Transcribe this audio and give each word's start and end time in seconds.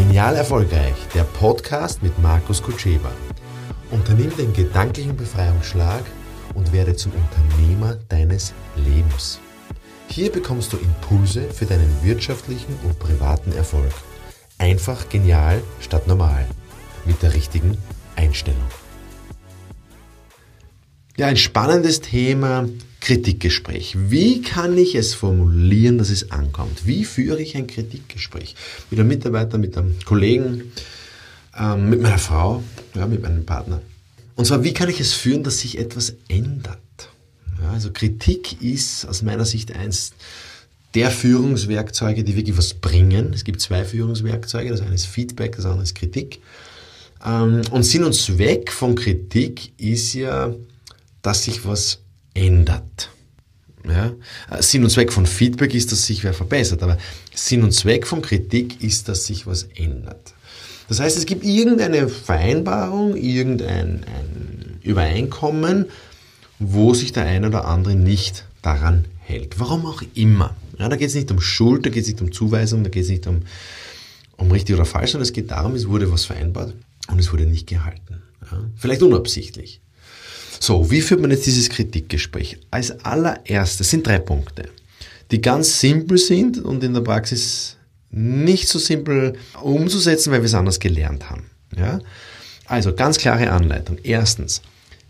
Genial 0.00 0.34
Erfolgreich, 0.34 0.94
der 1.14 1.24
Podcast 1.24 2.02
mit 2.02 2.18
Markus 2.20 2.62
Kutscheba. 2.62 3.12
Unternimm 3.90 4.34
den 4.34 4.54
gedanklichen 4.54 5.14
Befreiungsschlag 5.14 6.02
und 6.54 6.72
werde 6.72 6.96
zum 6.96 7.12
Unternehmer 7.12 7.98
deines 8.08 8.54
Lebens. 8.76 9.40
Hier 10.08 10.32
bekommst 10.32 10.72
du 10.72 10.78
Impulse 10.78 11.42
für 11.50 11.66
deinen 11.66 12.02
wirtschaftlichen 12.02 12.74
und 12.82 12.98
privaten 12.98 13.52
Erfolg. 13.52 13.92
Einfach 14.56 15.06
genial 15.10 15.62
statt 15.80 16.06
normal. 16.06 16.46
Mit 17.04 17.22
der 17.22 17.34
richtigen 17.34 17.76
Einstellung. 18.16 18.64
Ja, 21.18 21.26
ein 21.26 21.36
spannendes 21.36 22.00
Thema, 22.00 22.66
Kritikgespräch. 23.00 23.96
Wie 24.10 24.42
kann 24.42 24.76
ich 24.76 24.94
es 24.94 25.14
formulieren, 25.14 25.98
dass 25.98 26.10
es 26.10 26.30
ankommt? 26.30 26.86
Wie 26.86 27.04
führe 27.04 27.40
ich 27.40 27.56
ein 27.56 27.66
Kritikgespräch? 27.66 28.54
Mit 28.90 29.00
einem 29.00 29.08
Mitarbeiter, 29.08 29.58
mit 29.58 29.76
einem 29.76 29.96
Kollegen, 30.04 30.72
ähm, 31.58 31.88
mit 31.90 32.02
meiner 32.02 32.18
Frau, 32.18 32.62
ja, 32.94 33.06
mit 33.06 33.22
meinem 33.22 33.46
Partner. 33.46 33.80
Und 34.36 34.44
zwar, 34.44 34.64
wie 34.64 34.72
kann 34.72 34.88
ich 34.88 35.00
es 35.00 35.12
führen, 35.12 35.42
dass 35.42 35.60
sich 35.60 35.78
etwas 35.78 36.14
ändert? 36.28 36.78
Ja, 37.60 37.70
also 37.70 37.90
Kritik 37.90 38.62
ist 38.62 39.06
aus 39.06 39.22
meiner 39.22 39.44
Sicht 39.44 39.74
eins 39.74 40.12
der 40.94 41.10
Führungswerkzeuge, 41.10 42.24
die 42.24 42.36
wirklich 42.36 42.56
was 42.56 42.74
bringen. 42.74 43.32
Es 43.32 43.44
gibt 43.44 43.60
zwei 43.60 43.84
Führungswerkzeuge. 43.84 44.70
Das 44.70 44.80
eine 44.80 44.94
ist 44.94 45.06
Feedback, 45.06 45.56
das 45.56 45.64
andere 45.64 45.82
ist 45.82 45.94
Kritik. 45.94 46.40
Ähm, 47.24 47.62
und 47.70 47.82
Sinn 47.84 48.04
und 48.04 48.14
Zweck 48.14 48.72
von 48.72 48.94
Kritik 48.94 49.72
ist 49.78 50.14
ja, 50.14 50.54
dass 51.22 51.44
sich 51.44 51.64
was 51.64 51.98
ändert. 52.34 53.10
Ja? 53.86 54.12
Sinn 54.60 54.84
und 54.84 54.90
Zweck 54.90 55.12
von 55.12 55.26
Feedback 55.26 55.74
ist, 55.74 55.92
dass 55.92 56.06
sich 56.06 56.24
wer 56.24 56.34
verbessert, 56.34 56.82
aber 56.82 56.98
Sinn 57.34 57.62
und 57.62 57.72
Zweck 57.72 58.06
von 58.06 58.22
Kritik 58.22 58.82
ist, 58.82 59.08
dass 59.08 59.26
sich 59.26 59.46
was 59.46 59.64
ändert. 59.74 60.34
Das 60.88 61.00
heißt, 61.00 61.16
es 61.16 61.26
gibt 61.26 61.44
irgendeine 61.44 62.08
Vereinbarung, 62.08 63.16
irgendein 63.16 64.04
Übereinkommen, 64.82 65.86
wo 66.58 66.94
sich 66.94 67.12
der 67.12 67.24
eine 67.26 67.46
oder 67.46 67.64
andere 67.64 67.94
nicht 67.94 68.44
daran 68.60 69.04
hält. 69.20 69.60
Warum 69.60 69.86
auch 69.86 70.02
immer. 70.14 70.56
Ja, 70.78 70.88
da 70.88 70.96
geht 70.96 71.08
es 71.08 71.14
nicht 71.14 71.30
um 71.30 71.40
Schuld, 71.40 71.86
da 71.86 71.90
geht 71.90 72.02
es 72.02 72.08
nicht 72.08 72.20
um 72.20 72.32
Zuweisung, 72.32 72.82
da 72.82 72.90
geht 72.90 73.04
es 73.04 73.08
nicht 73.08 73.26
um, 73.26 73.42
um 74.36 74.50
richtig 74.50 74.74
oder 74.74 74.84
falsch, 74.84 75.12
sondern 75.12 75.26
es 75.26 75.32
geht 75.32 75.50
darum, 75.50 75.74
es 75.74 75.88
wurde 75.88 76.10
was 76.10 76.24
vereinbart 76.24 76.74
und 77.08 77.18
es 77.18 77.32
wurde 77.32 77.46
nicht 77.46 77.66
gehalten. 77.66 78.22
Ja? 78.50 78.58
Vielleicht 78.76 79.02
unabsichtlich. 79.02 79.80
So, 80.62 80.90
wie 80.90 81.00
führt 81.00 81.22
man 81.22 81.30
jetzt 81.30 81.46
dieses 81.46 81.70
Kritikgespräch? 81.70 82.58
Als 82.70 82.90
allererstes 83.02 83.88
sind 83.88 84.06
drei 84.06 84.18
Punkte, 84.18 84.68
die 85.30 85.40
ganz 85.40 85.80
simpel 85.80 86.18
sind 86.18 86.58
und 86.58 86.84
in 86.84 86.92
der 86.92 87.00
Praxis 87.00 87.78
nicht 88.10 88.68
so 88.68 88.78
simpel 88.78 89.36
umzusetzen, 89.62 90.30
weil 90.30 90.40
wir 90.42 90.46
es 90.46 90.54
anders 90.54 90.78
gelernt 90.78 91.30
haben. 91.30 91.46
Ja? 91.74 92.00
Also 92.66 92.94
ganz 92.94 93.16
klare 93.16 93.50
Anleitung. 93.50 93.96
Erstens, 94.02 94.60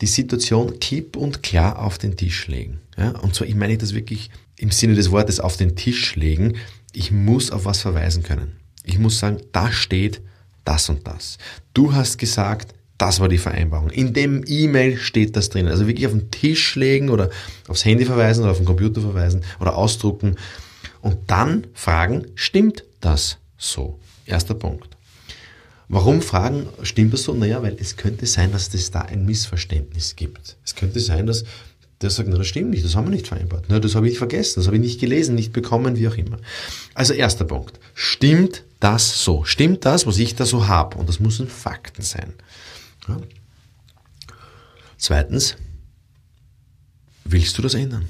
die 0.00 0.06
Situation 0.06 0.80
klipp 0.80 1.14
und 1.14 1.42
klar 1.42 1.78
auf 1.78 1.98
den 1.98 2.16
Tisch 2.16 2.46
legen. 2.46 2.80
Ja? 2.96 3.10
Und 3.10 3.34
zwar, 3.34 3.46
ich 3.46 3.54
meine 3.54 3.76
das 3.76 3.94
wirklich 3.94 4.30
im 4.56 4.70
Sinne 4.70 4.94
des 4.94 5.10
Wortes 5.10 5.40
auf 5.40 5.58
den 5.58 5.76
Tisch 5.76 6.16
legen. 6.16 6.54
Ich 6.94 7.10
muss 7.10 7.50
auf 7.50 7.66
was 7.66 7.82
verweisen 7.82 8.22
können. 8.22 8.52
Ich 8.82 8.98
muss 8.98 9.18
sagen, 9.18 9.42
da 9.52 9.70
steht 9.70 10.22
das 10.64 10.88
und 10.88 11.06
das. 11.06 11.36
Du 11.74 11.92
hast 11.92 12.16
gesagt, 12.16 12.74
das 12.98 13.20
war 13.20 13.28
die 13.28 13.38
Vereinbarung. 13.38 13.90
In 13.90 14.12
dem 14.12 14.44
E-Mail 14.46 14.98
steht 14.98 15.36
das 15.36 15.48
drin. 15.48 15.66
Also 15.66 15.86
wirklich 15.86 16.06
auf 16.06 16.12
den 16.12 16.30
Tisch 16.30 16.76
legen 16.76 17.10
oder 17.10 17.30
aufs 17.66 17.84
Handy 17.84 18.04
verweisen 18.04 18.42
oder 18.42 18.52
auf 18.52 18.58
den 18.58 18.66
Computer 18.66 19.00
verweisen 19.00 19.42
oder 19.60 19.76
ausdrucken 19.76 20.36
und 21.00 21.18
dann 21.26 21.66
fragen, 21.74 22.26
stimmt 22.34 22.84
das 23.00 23.38
so? 23.58 23.98
Erster 24.26 24.54
Punkt. 24.54 24.88
Warum 25.88 26.22
fragen, 26.22 26.66
stimmt 26.82 27.12
das 27.12 27.24
so? 27.24 27.34
Naja, 27.34 27.62
weil 27.62 27.76
es 27.78 27.96
könnte 27.96 28.26
sein, 28.26 28.52
dass 28.52 28.72
es 28.72 28.90
da 28.90 29.02
ein 29.02 29.26
Missverständnis 29.26 30.16
gibt. 30.16 30.56
Es 30.64 30.74
könnte 30.74 31.00
sein, 31.00 31.26
dass 31.26 31.44
der 32.00 32.10
sagt, 32.10 32.28
na, 32.28 32.38
das 32.38 32.46
stimmt 32.46 32.70
nicht, 32.70 32.84
das 32.84 32.96
haben 32.96 33.06
wir 33.06 33.10
nicht 33.12 33.28
vereinbart. 33.28 33.66
Na, 33.68 33.78
das 33.80 33.94
habe 33.94 34.08
ich 34.08 34.18
vergessen, 34.18 34.60
das 34.60 34.66
habe 34.66 34.76
ich 34.76 34.82
nicht 34.82 35.00
gelesen, 35.00 35.34
nicht 35.34 35.52
bekommen, 35.52 35.96
wie 35.96 36.08
auch 36.08 36.16
immer. 36.16 36.38
Also 36.94 37.12
erster 37.14 37.44
Punkt. 37.44 37.78
Stimmt 37.94 38.62
das 38.80 39.22
so? 39.24 39.44
Stimmt 39.44 39.84
das, 39.84 40.06
was 40.06 40.18
ich 40.18 40.34
da 40.34 40.46
so 40.46 40.68
habe? 40.68 40.98
Und 40.98 41.08
das 41.08 41.20
müssen 41.20 41.48
Fakten 41.48 42.02
sein. 42.02 42.32
Ja. 43.08 43.20
Zweitens, 44.96 45.56
willst 47.24 47.58
du 47.58 47.62
das 47.62 47.74
ändern? 47.74 48.06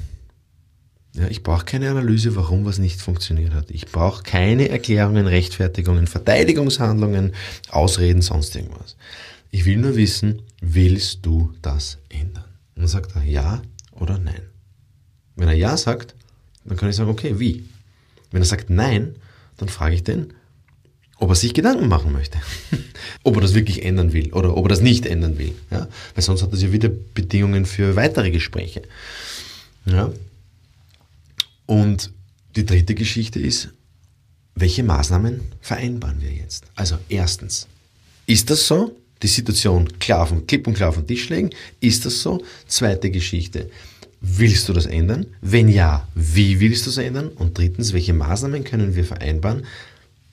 Ja, 1.14 1.28
ich 1.28 1.44
brauche 1.44 1.64
keine 1.64 1.90
Analyse, 1.90 2.34
warum 2.34 2.64
was 2.64 2.78
nicht 2.78 3.00
funktioniert 3.00 3.54
hat. 3.54 3.70
Ich 3.70 3.86
brauche 3.86 4.24
keine 4.24 4.68
Erklärungen, 4.68 5.28
Rechtfertigungen, 5.28 6.08
Verteidigungshandlungen, 6.08 7.34
Ausreden, 7.70 8.20
sonst 8.20 8.56
irgendwas. 8.56 8.96
Ich 9.52 9.64
will 9.64 9.76
nur 9.76 9.94
wissen, 9.94 10.42
willst 10.60 11.24
du 11.24 11.54
das 11.62 11.98
ändern? 12.08 12.44
Und 12.74 12.82
dann 12.82 12.88
sagt 12.88 13.14
er 13.14 13.22
ja 13.22 13.62
oder 13.92 14.18
nein. 14.18 14.42
Wenn 15.36 15.46
er 15.46 15.54
ja 15.54 15.76
sagt, 15.76 16.16
dann 16.64 16.76
kann 16.76 16.90
ich 16.90 16.96
sagen, 16.96 17.10
okay, 17.10 17.38
wie? 17.38 17.64
Wenn 18.32 18.42
er 18.42 18.46
sagt 18.46 18.68
nein, 18.70 19.14
dann 19.56 19.68
frage 19.68 19.94
ich 19.94 20.02
den, 20.02 20.32
ob 21.18 21.28
er 21.30 21.36
sich 21.36 21.54
Gedanken 21.54 21.86
machen 21.86 22.12
möchte. 22.12 22.38
ob 23.24 23.36
er 23.36 23.40
das 23.40 23.54
wirklich 23.54 23.84
ändern 23.84 24.12
will 24.12 24.32
oder 24.32 24.56
ob 24.56 24.66
er 24.66 24.68
das 24.68 24.80
nicht 24.80 25.06
ändern 25.06 25.38
will. 25.38 25.54
Ja? 25.70 25.88
Weil 26.14 26.22
sonst 26.22 26.42
hat 26.42 26.52
das 26.52 26.62
ja 26.62 26.70
wieder 26.70 26.90
Bedingungen 27.14 27.66
für 27.66 27.96
weitere 27.96 28.30
Gespräche. 28.30 28.82
Ja? 29.86 30.12
Und 31.66 32.12
die 32.54 32.66
dritte 32.66 32.94
Geschichte 32.94 33.40
ist, 33.40 33.70
welche 34.54 34.84
Maßnahmen 34.84 35.40
vereinbaren 35.60 36.20
wir 36.20 36.30
jetzt? 36.30 36.64
Also 36.76 36.96
erstens, 37.08 37.66
ist 38.26 38.50
das 38.50 38.66
so? 38.66 38.96
Die 39.22 39.28
Situation 39.28 39.98
klar 39.98 40.26
von 40.26 40.46
klipp 40.46 40.66
und 40.66 40.74
klar 40.74 40.90
auf 40.90 40.96
den 40.96 41.06
Tisch 41.06 41.28
legen. 41.30 41.50
Ist 41.80 42.04
das 42.04 42.20
so? 42.20 42.44
Zweite 42.66 43.10
Geschichte. 43.10 43.70
Willst 44.20 44.68
du 44.68 44.72
das 44.74 44.86
ändern? 44.86 45.26
Wenn 45.40 45.68
ja, 45.68 46.06
wie 46.14 46.60
willst 46.60 46.86
du 46.86 46.90
es 46.90 46.98
ändern? 46.98 47.28
Und 47.28 47.56
drittens, 47.56 47.92
welche 47.94 48.12
Maßnahmen 48.12 48.64
können 48.64 48.96
wir 48.96 49.04
vereinbaren, 49.04 49.64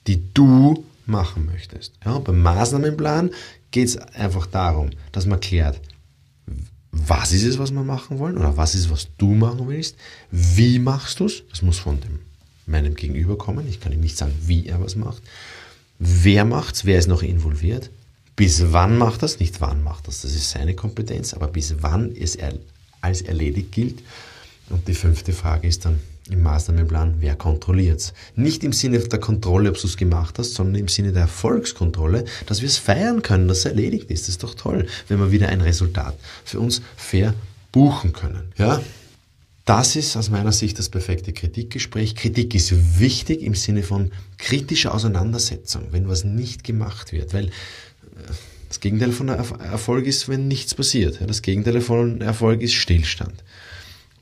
die 0.06 0.22
du 0.34 0.84
machen 1.06 1.46
möchtest. 1.46 1.92
Ja, 2.04 2.18
beim 2.18 2.40
Maßnahmenplan 2.42 3.30
geht 3.70 3.88
es 3.88 3.96
einfach 3.96 4.46
darum, 4.46 4.90
dass 5.12 5.26
man 5.26 5.40
klärt, 5.40 5.80
was 6.90 7.32
ist 7.32 7.44
es, 7.44 7.58
was 7.58 7.72
wir 7.72 7.82
machen 7.82 8.18
wollen 8.18 8.36
oder 8.36 8.56
was 8.56 8.74
ist 8.74 8.82
es, 8.82 8.90
was 8.90 9.08
du 9.16 9.34
machen 9.34 9.66
willst, 9.66 9.96
wie 10.30 10.78
machst 10.78 11.20
du 11.20 11.26
es, 11.26 11.42
das 11.48 11.62
muss 11.62 11.78
von 11.78 12.00
dem, 12.00 12.20
meinem 12.66 12.94
Gegenüber 12.94 13.38
kommen, 13.38 13.66
ich 13.68 13.80
kann 13.80 13.92
ihm 13.92 14.00
nicht 14.00 14.16
sagen, 14.16 14.34
wie 14.46 14.66
er 14.66 14.80
was 14.80 14.94
macht, 14.94 15.22
wer 15.98 16.44
macht 16.44 16.74
es, 16.74 16.84
wer 16.84 16.98
ist 16.98 17.08
noch 17.08 17.22
involviert, 17.22 17.90
bis 18.36 18.72
wann 18.72 18.98
macht 18.98 19.22
das, 19.22 19.40
nicht 19.40 19.60
wann 19.60 19.82
macht 19.82 20.08
das, 20.08 20.22
das 20.22 20.34
ist 20.34 20.50
seine 20.50 20.74
Kompetenz, 20.74 21.34
aber 21.34 21.48
bis 21.48 21.76
wann 21.80 22.14
es 22.14 22.38
als 23.00 23.22
erledigt 23.22 23.72
gilt. 23.72 24.02
Und 24.70 24.88
die 24.88 24.94
fünfte 24.94 25.32
Frage 25.32 25.68
ist 25.68 25.84
dann, 25.84 25.98
im 26.30 26.42
Maßnahmenplan, 26.42 27.16
wer 27.18 27.34
kontrolliert 27.34 28.00
es. 28.00 28.12
Nicht 28.36 28.62
im 28.64 28.72
Sinne 28.72 29.00
der 29.00 29.18
Kontrolle, 29.18 29.70
ob 29.70 29.78
du 29.78 29.86
es 29.86 29.96
gemacht 29.96 30.38
hast, 30.38 30.54
sondern 30.54 30.76
im 30.76 30.88
Sinne 30.88 31.12
der 31.12 31.22
Erfolgskontrolle, 31.22 32.24
dass 32.46 32.60
wir 32.60 32.68
es 32.68 32.76
feiern 32.76 33.22
können, 33.22 33.48
dass 33.48 33.58
es 33.58 33.64
erledigt 33.64 34.10
ist. 34.10 34.22
Das 34.22 34.30
ist 34.30 34.42
doch 34.42 34.54
toll, 34.54 34.86
wenn 35.08 35.18
wir 35.18 35.32
wieder 35.32 35.48
ein 35.48 35.60
Resultat 35.60 36.16
für 36.44 36.60
uns 36.60 36.80
fair 36.96 37.34
buchen 37.72 38.12
können. 38.12 38.52
Ja? 38.56 38.80
Das 39.64 39.94
ist 39.96 40.16
aus 40.16 40.30
meiner 40.30 40.52
Sicht 40.52 40.78
das 40.78 40.88
perfekte 40.88 41.32
Kritikgespräch. 41.32 42.16
Kritik 42.16 42.54
ist 42.54 42.98
wichtig 42.98 43.42
im 43.42 43.54
Sinne 43.54 43.82
von 43.82 44.10
kritischer 44.38 44.94
Auseinandersetzung, 44.94 45.88
wenn 45.90 46.08
was 46.08 46.24
nicht 46.24 46.64
gemacht 46.64 47.12
wird, 47.12 47.32
weil 47.32 47.46
äh, 47.46 47.50
das 48.68 48.80
Gegenteil 48.80 49.12
von 49.12 49.28
Erfolg 49.28 50.06
ist, 50.06 50.28
wenn 50.28 50.48
nichts 50.48 50.74
passiert. 50.74 51.20
Das 51.26 51.42
Gegenteil 51.42 51.80
von 51.82 52.22
Erfolg 52.22 52.62
ist 52.62 52.72
Stillstand. 52.72 53.44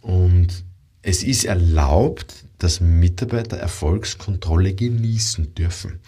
Und 0.00 0.64
es 1.02 1.22
ist 1.22 1.44
erlaubt, 1.44 2.44
dass 2.58 2.80
Mitarbeiter 2.80 3.56
Erfolgskontrolle 3.56 4.74
genießen 4.74 5.54
dürfen. 5.54 6.00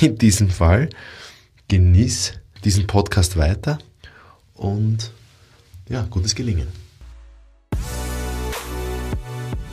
In 0.00 0.18
diesem 0.18 0.50
Fall 0.50 0.90
genieß 1.68 2.34
diesen 2.62 2.86
Podcast 2.86 3.36
weiter 3.36 3.78
und 4.54 5.10
ja, 5.88 6.06
gutes 6.10 6.34
Gelingen. 6.34 6.68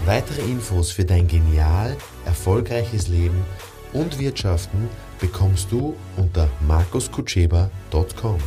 Weitere 0.06 0.41
Infos 0.41 0.91
für 0.91 1.06
dein 1.06 1.27
genial 1.27 1.95
erfolgreiches 2.25 3.07
Leben 3.07 3.45
und 3.94 4.19
Wirtschaften 4.19 4.89
bekommst 5.19 5.71
du 5.71 5.95
unter 6.17 6.50
markuskutscheba.com. 6.67 8.39